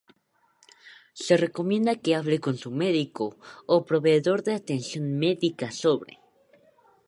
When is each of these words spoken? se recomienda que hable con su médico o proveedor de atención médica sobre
se 1.13 1.37
recomienda 1.37 1.95
que 1.99 2.15
hable 2.15 2.39
con 2.39 2.57
su 2.57 2.71
médico 2.71 3.37
o 3.67 3.85
proveedor 3.85 4.41
de 4.41 4.55
atención 4.55 5.19
médica 5.19 5.69
sobre 5.69 6.17